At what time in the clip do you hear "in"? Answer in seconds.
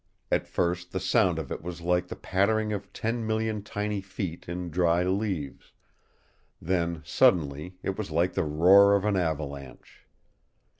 4.49-4.71